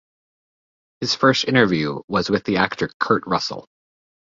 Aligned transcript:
His 1.01 1.13
first 1.13 1.43
interview 1.45 2.01
was 2.07 2.27
with 2.27 2.49
actor 2.49 2.89
Kurt 2.99 3.27
Russell. 3.27 3.69